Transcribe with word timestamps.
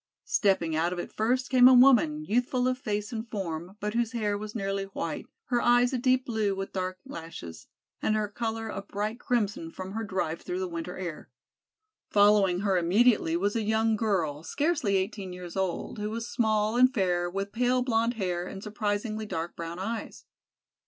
Stepping 0.25 0.75
out 0.75 0.91
of 0.91 0.97
it 0.97 1.11
first 1.13 1.51
came 1.51 1.67
a 1.67 1.75
woman, 1.75 2.25
youthful 2.25 2.67
of 2.67 2.75
face 2.79 3.11
and 3.13 3.29
form, 3.29 3.77
but 3.79 3.93
whose 3.93 4.13
hair 4.13 4.35
was 4.35 4.55
nearly 4.55 4.85
white, 4.85 5.27
her 5.49 5.61
eyes 5.61 5.93
a 5.93 5.97
deep 5.99 6.25
blue 6.25 6.55
with 6.55 6.73
dark 6.73 6.97
lashes, 7.05 7.67
and 8.01 8.15
her 8.15 8.27
color 8.27 8.67
a 8.69 8.81
bright 8.81 9.19
crimson 9.19 9.69
from 9.69 9.91
her 9.91 10.03
drive 10.03 10.41
through 10.41 10.57
the 10.57 10.67
winter 10.67 10.97
air. 10.97 11.29
Following 12.09 12.61
her 12.61 12.79
immediately 12.79 13.37
was 13.37 13.55
a 13.55 13.61
young 13.61 13.95
girl, 13.95 14.41
scarcely 14.41 14.95
eighteen 14.95 15.33
years 15.33 15.55
old, 15.55 15.99
who 15.99 16.09
was 16.09 16.27
small 16.27 16.75
and 16.77 16.91
fair 16.91 17.29
with 17.29 17.51
pale 17.51 17.83
blonde 17.83 18.15
hair 18.15 18.47
and 18.47 18.63
surprisingly 18.63 19.27
dark 19.27 19.55
brown 19.55 19.77
eyes. 19.77 20.25